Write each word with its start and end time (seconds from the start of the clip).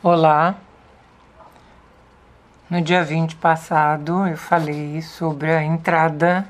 Olá. 0.00 0.54
No 2.70 2.80
dia 2.80 3.02
20 3.02 3.34
passado 3.34 4.28
eu 4.28 4.36
falei 4.36 5.02
sobre 5.02 5.50
a 5.50 5.60
entrada, 5.60 6.46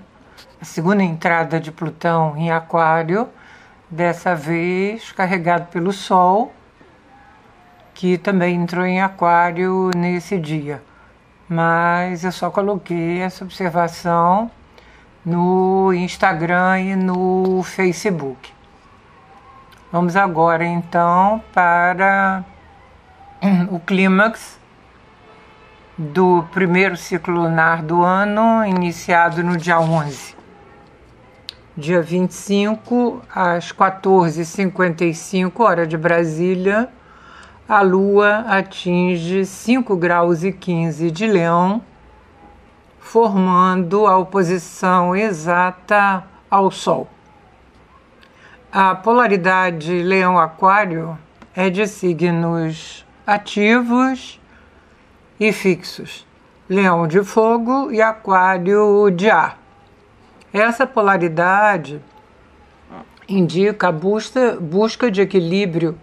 a 0.61 0.67
segunda 0.67 1.03
entrada 1.03 1.59
de 1.59 1.73
Plutão 1.73 2.37
em 2.37 2.51
Aquário, 2.51 3.27
dessa 3.89 4.35
vez 4.35 5.13
carregado 5.13 5.69
pelo 5.69 5.95
Sol, 5.95 6.53
que 7.95 8.19
também 8.19 8.55
entrou 8.55 8.85
em 8.85 9.01
Aquário 9.01 9.91
nesse 9.97 10.39
dia. 10.39 10.83
Mas 11.49 12.25
eu 12.25 12.33
só 12.33 12.51
coloquei 12.51 13.23
essa 13.23 13.45
observação 13.45 14.51
no 15.25 15.91
Instagram 15.95 16.81
e 16.81 16.97
no 16.97 17.63
Facebook. 17.63 18.53
Vamos 19.91 20.17
agora 20.17 20.67
então 20.67 21.43
para 21.55 22.45
o 23.71 23.79
clímax 23.79 24.59
do 25.97 26.45
primeiro 26.53 26.97
ciclo 26.97 27.35
lunar 27.35 27.83
do 27.83 28.03
ano, 28.03 28.65
iniciado 28.67 29.43
no 29.45 29.57
dia 29.57 29.79
11. 29.81 30.37
Dia 31.77 32.03
25, 32.03 33.23
às 33.33 33.73
14h55, 33.73 35.53
hora 35.61 35.87
de 35.87 35.97
Brasília, 35.97 36.89
a 37.69 37.81
Lua 37.81 38.45
atinge 38.49 39.45
5 39.45 39.97
graus 39.97 40.43
e 40.43 40.53
15 40.53 41.11
de 41.11 41.27
Leão, 41.27 41.81
formando 42.99 44.07
a 44.07 44.17
oposição 44.19 45.15
exata 45.15 46.25
ao 46.51 46.71
Sol. 46.73 47.09
A 48.73 48.97
polaridade 48.97 50.03
Leão-Aquário 50.03 51.17
é 51.55 51.71
de 51.71 51.87
signos 51.87 53.07
ativos 53.29 54.41
e 55.39 55.53
fixos, 55.53 56.27
Leão 56.67 57.07
de 57.07 57.23
fogo 57.23 57.93
e 57.93 58.01
Aquário 58.01 59.11
de 59.11 59.29
ar. 59.29 59.59
Essa 60.51 60.87
polaridade 60.87 62.03
indica 63.29 63.89
a 63.89 63.93
busca, 63.93 64.57
busca 64.59 65.11
de 65.11 65.21
equilíbrio 65.21 65.99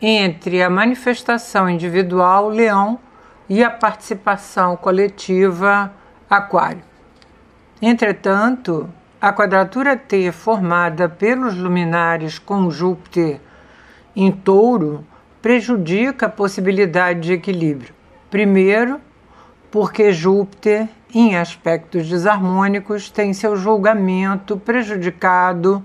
entre 0.00 0.62
a 0.62 0.70
manifestação 0.70 1.68
individual 1.68 2.48
Leão 2.48 3.00
e 3.48 3.64
a 3.64 3.70
participação 3.70 4.76
coletiva 4.76 5.92
Aquário. 6.30 6.84
Entretanto, 7.82 8.88
a 9.20 9.32
quadratura 9.32 9.96
T 9.96 10.30
formada 10.30 11.08
pelos 11.08 11.56
luminares 11.56 12.38
com 12.38 12.70
Júpiter 12.70 13.40
em 14.14 14.30
touro 14.30 15.04
prejudica 15.42 16.26
a 16.26 16.30
possibilidade 16.30 17.20
de 17.20 17.32
equilíbrio. 17.32 17.94
Primeiro, 18.30 19.00
porque 19.70 20.12
Júpiter, 20.12 20.88
em 21.14 21.36
aspectos 21.36 22.08
desarmônicos, 22.08 23.10
tem 23.10 23.32
seu 23.32 23.56
julgamento 23.56 24.56
prejudicado 24.56 25.84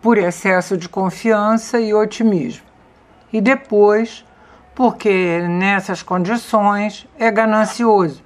por 0.00 0.18
excesso 0.18 0.76
de 0.76 0.88
confiança 0.88 1.80
e 1.80 1.92
otimismo. 1.92 2.64
E 3.32 3.40
depois, 3.40 4.24
porque 4.74 5.40
nessas 5.48 6.02
condições 6.02 7.08
é 7.18 7.30
ganancioso, 7.30 8.22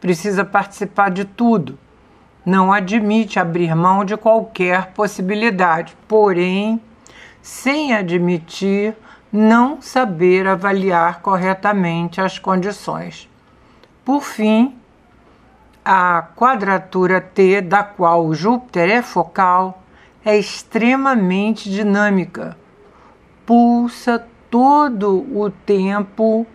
precisa 0.00 0.44
participar 0.44 1.10
de 1.10 1.24
tudo 1.24 1.78
não 2.48 2.72
admite 2.72 3.38
abrir 3.38 3.74
mão 3.74 4.06
de 4.06 4.16
qualquer 4.16 4.92
possibilidade, 4.92 5.94
porém, 6.08 6.80
sem 7.42 7.92
admitir 7.92 8.96
não 9.32 9.80
saber 9.80 10.46
avaliar 10.46 11.20
corretamente 11.20 12.20
as 12.20 12.38
condições. 12.38 13.28
Por 14.04 14.22
fim, 14.22 14.76
a 15.84 16.22
quadratura 16.36 17.20
T, 17.20 17.60
da 17.60 17.82
qual 17.82 18.32
Júpiter 18.34 18.90
é 18.90 19.02
focal, 19.02 19.82
é 20.24 20.36
extremamente 20.36 21.70
dinâmica, 21.70 22.56
pulsa 23.46 24.26
todo 24.50 25.26
o 25.38 25.50
tempo 25.50 26.46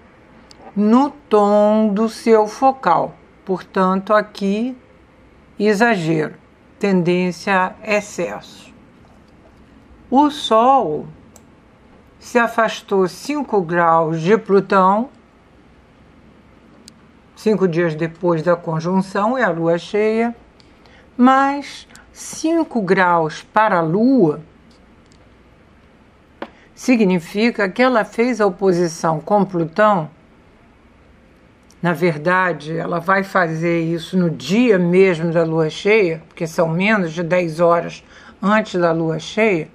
no 0.76 1.10
tom 1.10 1.94
do 1.94 2.10
seu 2.10 2.48
focal. 2.48 3.16
Portanto, 3.46 4.14
aqui 4.14 4.76
exagero, 5.60 6.36
tendência 6.80 7.76
a 7.82 7.96
excesso. 7.96 8.74
O 10.10 10.30
Sol 10.30 11.08
se 12.24 12.40
afastou 12.40 13.06
5 13.06 13.62
graus 13.62 14.22
de 14.22 14.38
Plutão, 14.38 15.10
cinco 17.36 17.68
dias 17.68 17.94
depois 17.96 18.42
da 18.42 18.56
conjunção 18.56 19.38
e 19.38 19.44
a 19.44 19.50
Lua 19.50 19.78
cheia, 19.78 20.34
mais 21.18 21.86
5 22.14 22.82
graus 22.82 23.44
para 23.44 23.80
a 23.80 23.82
Lua 23.82 24.40
significa 26.74 27.68
que 27.68 27.84
ela 27.84 28.06
fez 28.06 28.40
a 28.40 28.48
oposição 28.48 29.20
com 29.20 29.44
Plutão. 29.44 30.10
Na 31.82 31.92
verdade, 31.92 32.78
ela 32.78 33.02
vai 33.02 33.24
fazer 33.24 33.82
isso 33.82 34.18
no 34.18 34.30
dia 34.30 34.80
mesmo 34.80 35.30
da 35.34 35.44
lua 35.44 35.70
cheia, 35.70 36.24
porque 36.30 36.48
são 36.48 36.70
menos 36.70 37.12
de 37.12 37.22
10 37.22 37.60
horas 37.60 38.02
antes 38.42 38.80
da 38.80 38.94
lua 38.94 39.20
cheia, 39.20 39.68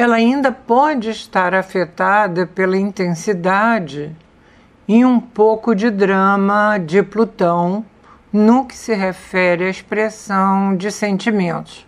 ela 0.00 0.16
ainda 0.16 0.50
pode 0.50 1.10
estar 1.10 1.54
afetada 1.54 2.46
pela 2.46 2.78
intensidade 2.78 4.16
e 4.88 5.04
um 5.04 5.20
pouco 5.20 5.74
de 5.74 5.90
drama 5.90 6.78
de 6.78 7.02
Plutão 7.02 7.84
no 8.32 8.64
que 8.64 8.74
se 8.74 8.94
refere 8.94 9.66
à 9.66 9.68
expressão 9.68 10.74
de 10.74 10.90
sentimentos. 10.90 11.86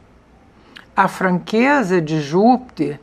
A 0.95 1.09
franqueza 1.09 2.03
de 2.03 2.21
Júpiter 2.21 3.01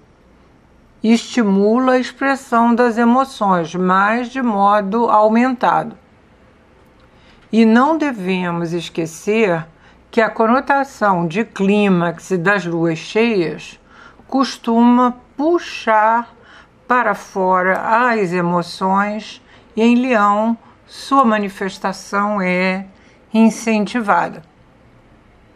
estimula 1.02 1.94
a 1.94 2.00
expressão 2.00 2.76
das 2.76 2.96
emoções, 3.00 3.74
mas 3.74 4.30
de 4.30 4.44
modo 4.44 5.09
aumentado. 5.09 5.97
E 7.52 7.66
não 7.66 7.97
devemos 7.97 8.74
esquecer 8.74 9.66
que 10.12 10.22
a 10.22 10.30
conotação 10.30 11.26
de 11.26 11.44
clímax 11.44 12.30
das 12.38 12.64
luas 12.64 13.00
cheias 13.00 13.80
costuma 14.29 15.17
puxar 15.35 16.34
para 16.88 17.13
fora 17.13 18.09
as 18.09 18.31
emoções 18.31 19.41
e 19.75 19.81
em 19.81 19.95
Leão 19.95 20.57
sua 20.85 21.25
manifestação 21.25 22.41
é 22.41 22.85
incentivada. 23.34 24.41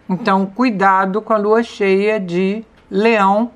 Então, 0.09 0.45
cuidado 0.45 1.21
com 1.21 1.33
a 1.33 1.37
lua 1.37 1.63
cheia 1.63 2.19
de 2.19 2.65
Leão 2.89 3.51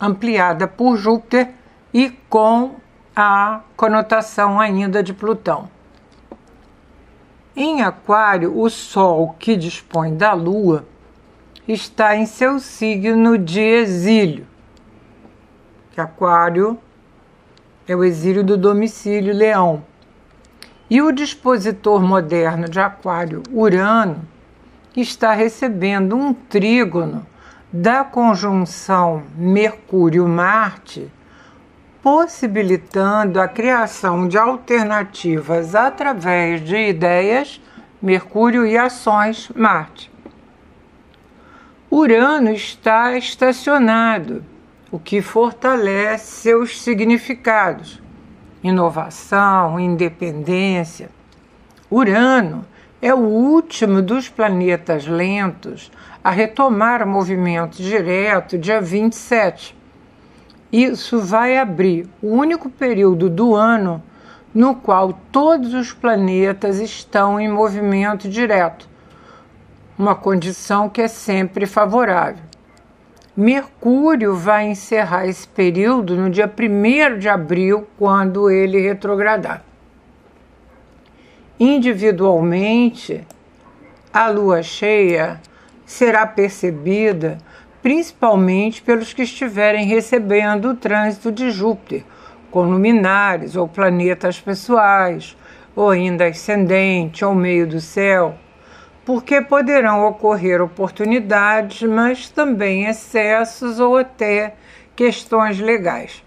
ampliada 0.00 0.68
por 0.68 0.96
Júpiter 0.96 1.50
e 1.92 2.10
com 2.28 2.76
a 3.14 3.60
conotação 3.76 4.60
ainda 4.60 5.02
de 5.02 5.14
Plutão. 5.14 5.70
Em 7.56 7.82
Aquário, 7.82 8.60
o 8.60 8.68
Sol, 8.68 9.34
que 9.38 9.56
dispõe 9.56 10.14
da 10.14 10.34
Lua, 10.34 10.84
está 11.66 12.16
em 12.16 12.26
seu 12.26 12.58
signo 12.60 13.36
de 13.36 13.60
exílio. 13.60 14.46
Que 15.92 16.00
Aquário 16.00 16.78
é 17.88 17.96
o 17.96 18.04
exílio 18.04 18.44
do 18.44 18.56
domicílio 18.56 19.34
Leão. 19.34 19.84
E 20.88 21.02
o 21.02 21.10
dispositor 21.10 22.00
moderno 22.00 22.68
de 22.68 22.78
Aquário, 22.78 23.42
Urano, 23.50 24.22
está 24.96 25.32
recebendo 25.32 26.16
um 26.16 26.32
trígono 26.32 27.26
da 27.72 28.04
conjunção 28.04 29.24
Mercúrio-Marte, 29.36 31.12
possibilitando 32.02 33.40
a 33.40 33.48
criação 33.48 34.28
de 34.28 34.38
alternativas 34.38 35.74
através 35.74 36.60
de 36.64 36.76
ideias 36.76 37.60
Mercúrio 38.00 38.64
e 38.64 38.78
ações 38.78 39.50
Marte. 39.56 40.15
Urano 41.98 42.50
está 42.50 43.16
estacionado, 43.16 44.44
o 44.92 44.98
que 44.98 45.22
fortalece 45.22 46.42
seus 46.42 46.82
significados: 46.82 48.02
inovação, 48.62 49.80
independência. 49.80 51.08
Urano 51.90 52.66
é 53.00 53.14
o 53.14 53.20
último 53.20 54.02
dos 54.02 54.28
planetas 54.28 55.06
lentos 55.06 55.90
a 56.22 56.30
retomar 56.30 57.02
o 57.02 57.08
movimento 57.08 57.82
direto 57.82 58.58
dia 58.58 58.78
27. 58.78 59.74
Isso 60.70 61.18
vai 61.18 61.56
abrir 61.56 62.06
o 62.20 62.28
único 62.28 62.68
período 62.68 63.30
do 63.30 63.54
ano 63.54 64.02
no 64.52 64.74
qual 64.74 65.18
todos 65.32 65.72
os 65.72 65.94
planetas 65.94 66.78
estão 66.78 67.40
em 67.40 67.48
movimento 67.48 68.28
direto, 68.28 68.86
uma 69.98 70.14
condição 70.14 70.88
que 70.88 71.00
é 71.00 71.08
sempre 71.08 71.64
favorável. 71.66 72.42
Mercúrio 73.36 74.34
vai 74.34 74.66
encerrar 74.66 75.26
esse 75.26 75.46
período 75.46 76.16
no 76.16 76.30
dia 76.30 76.50
1 76.50 77.18
de 77.18 77.28
abril, 77.28 77.86
quando 77.98 78.50
ele 78.50 78.80
retrogradar. 78.80 79.62
Individualmente, 81.58 83.26
a 84.12 84.28
lua 84.28 84.62
cheia 84.62 85.40
será 85.84 86.26
percebida 86.26 87.38
principalmente 87.82 88.82
pelos 88.82 89.12
que 89.12 89.22
estiverem 89.22 89.86
recebendo 89.86 90.70
o 90.70 90.76
trânsito 90.76 91.30
de 91.30 91.50
Júpiter, 91.50 92.04
com 92.50 92.62
luminares 92.62 93.54
ou 93.54 93.68
planetas 93.68 94.40
pessoais, 94.40 95.36
ou 95.74 95.90
ainda 95.90 96.26
ascendente 96.26 97.24
ou 97.24 97.34
meio 97.34 97.66
do 97.66 97.80
céu 97.80 98.36
porque 99.06 99.40
poderão 99.40 100.04
ocorrer 100.04 100.60
oportunidades, 100.60 101.88
mas 101.88 102.28
também 102.28 102.86
excessos 102.86 103.78
ou 103.78 103.96
até 103.96 104.54
questões 104.96 105.60
legais. 105.60 106.24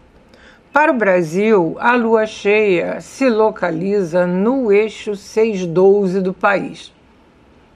Para 0.71 0.89
o 0.89 0.97
Brasil, 0.97 1.75
a 1.77 1.93
lua 1.95 2.25
cheia 2.25 3.01
se 3.01 3.29
localiza 3.29 4.25
no 4.25 4.71
eixo 4.71 5.13
612 5.13 6.21
do 6.21 6.33
país, 6.33 6.93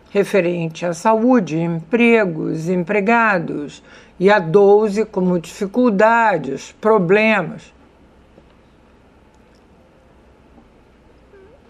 referente 0.09 0.85
à 0.85 0.93
saúde, 0.93 1.59
empregos, 1.59 2.69
empregados, 2.69 3.83
e 4.17 4.31
a 4.31 4.39
12 4.39 5.03
como 5.05 5.37
dificuldades, 5.37 6.73
problemas, 6.79 7.73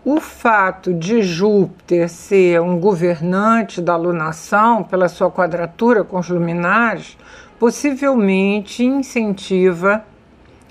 O 0.05 0.19
fato 0.19 0.94
de 0.94 1.21
Júpiter 1.21 2.09
ser 2.09 2.59
um 2.59 2.77
governante 2.77 3.81
da 3.81 3.94
alunação, 3.94 4.83
pela 4.83 5.07
sua 5.07 5.31
quadratura 5.31 6.03
com 6.03 6.19
os 6.19 6.27
luminares, 6.27 7.17
possivelmente 7.57 8.83
incentiva 8.83 10.03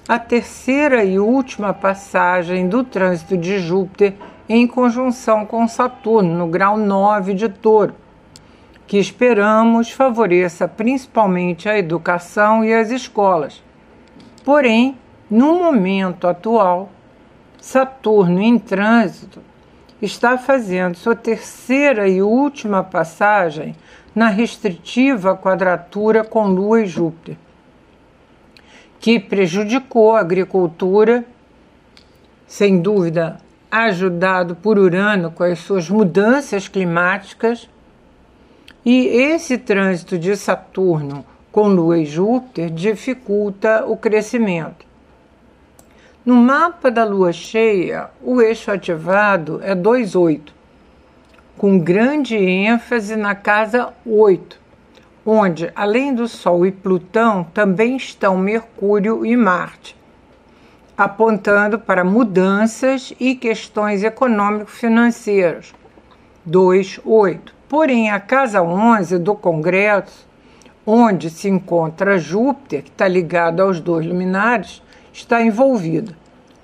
a 0.07 0.19
terceira 0.19 1.03
e 1.03 1.19
última 1.19 1.73
passagem 1.73 2.69
do 2.69 2.85
trânsito 2.85 3.35
de 3.39 3.59
Júpiter 3.59 4.13
em 4.47 4.67
conjunção 4.67 5.47
com 5.47 5.67
Saturno, 5.67 6.37
no 6.37 6.47
grau 6.47 6.77
9 6.77 7.33
de 7.33 7.49
Touro, 7.49 7.95
que 8.87 8.99
esperamos 8.99 9.91
favoreça 9.91 10.69
principalmente 10.69 11.71
a 11.71 11.79
educação 11.79 12.63
e 12.63 12.75
as 12.75 12.91
escolas. 12.91 13.65
Porém, 14.45 14.99
no 15.31 15.55
momento 15.55 16.29
atual, 16.29 16.91
Saturno 17.63 18.41
em 18.41 18.59
trânsito 18.59 19.41
está 20.03 20.37
fazendo 20.37 20.97
sua 20.97 21.15
terceira 21.15 22.09
e 22.09 22.21
última 22.21 22.83
passagem 22.83 23.77
na 24.13 24.27
restritiva 24.27 25.37
quadratura 25.37 26.25
com 26.25 26.49
Lua 26.49 26.83
e 26.83 26.87
Júpiter, 26.87 27.37
que 28.99 29.21
prejudicou 29.21 30.17
a 30.17 30.21
agricultura, 30.21 31.25
sem 32.49 32.81
dúvida 32.81 33.39
ajudado 33.71 34.57
por 34.57 34.77
Urano 34.77 35.31
com 35.31 35.45
as 35.45 35.61
suas 35.61 35.89
mudanças 35.89 36.67
climáticas, 36.67 37.71
e 38.85 39.07
esse 39.07 39.57
trânsito 39.57 40.19
de 40.19 40.37
Saturno 40.37 41.25
com 41.53 41.69
Lua 41.69 42.01
e 42.01 42.05
Júpiter 42.05 42.69
dificulta 42.71 43.85
o 43.87 43.97
crescimento. 43.97 44.92
No 46.25 46.37
mapa 46.37 46.89
da 46.89 47.05
lua 47.05 47.33
cheia, 47.33 48.09
o 48.23 48.41
eixo 48.41 48.71
ativado 48.71 49.61
é 49.61 49.75
28, 49.75 50.55
com 51.59 51.77
grande 51.81 52.37
ênfase 52.37 53.17
na 53.17 53.35
casa 53.35 53.93
8, 54.07 54.57
onde, 55.27 55.73
além 55.75 56.15
do 56.15 56.29
Sol 56.29 56.65
e 56.65 56.71
Plutão, 56.71 57.43
também 57.53 57.97
estão 57.97 58.39
Mercúrio 58.39 59.27
e 59.27 59.37
Marte, 59.37 59.97
apontando 60.97 61.77
para 61.77 62.05
mudanças 62.05 63.13
e 63.19 63.35
questões 63.35 64.05
econômico-financeiras. 64.05 65.75
2, 66.45 67.01
8. 67.05 67.53
Porém, 67.69 68.13
a 68.13 68.21
casa 68.21 68.63
11 68.63 69.19
do 69.19 69.35
Congresso, 69.35 70.25
onde 70.87 71.31
se 71.31 71.49
encontra 71.49 72.17
Júpiter, 72.17 72.85
que 72.85 72.91
está 72.91 73.09
ligado 73.09 73.61
aos 73.61 73.81
dois 73.81 74.07
luminares, 74.07 74.81
está 75.13 75.43
envolvida. 75.43 76.17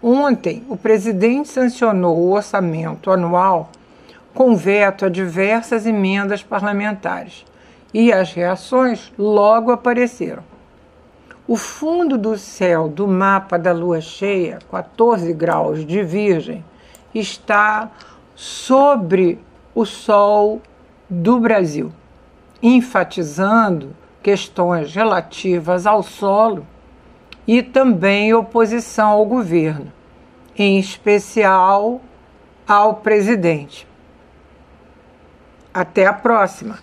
Ontem, 0.02 0.64
o 0.68 0.76
presidente 0.76 1.48
sancionou 1.48 2.16
o 2.16 2.32
orçamento 2.32 3.10
anual 3.10 3.70
com 4.32 4.54
veto 4.54 5.04
a 5.04 5.08
diversas 5.08 5.86
emendas 5.86 6.42
parlamentares 6.42 7.44
e 7.92 8.12
as 8.12 8.32
reações 8.32 9.12
logo 9.18 9.72
apareceram. 9.72 10.44
O 11.46 11.56
fundo 11.56 12.16
do 12.16 12.36
céu 12.38 12.88
do 12.88 13.08
mapa 13.08 13.58
da 13.58 13.72
lua 13.72 14.00
cheia, 14.00 14.58
14 14.70 15.32
graus 15.32 15.84
de 15.84 16.02
Virgem, 16.02 16.64
está 17.14 17.90
sobre 18.34 19.40
o 19.74 19.84
Sol 19.84 20.60
do 21.08 21.40
Brasil, 21.40 21.90
enfatizando 22.62 23.96
questões 24.22 24.94
relativas 24.94 25.86
ao 25.86 26.02
solo 26.02 26.66
e 27.48 27.62
também 27.62 28.34
oposição 28.34 29.08
ao 29.08 29.24
governo, 29.24 29.90
em 30.54 30.78
especial 30.78 31.98
ao 32.66 32.96
presidente. 32.96 33.88
Até 35.72 36.04
a 36.04 36.12
próxima! 36.12 36.78